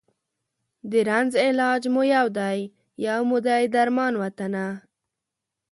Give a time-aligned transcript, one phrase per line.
[0.91, 2.59] د رنځ علاج مو یو دی،
[3.07, 4.65] یو مو دی درمان وطنه